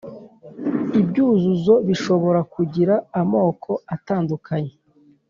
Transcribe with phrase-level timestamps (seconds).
[1.01, 4.73] ibyuzuzo bishobora kugira amoko atandukanye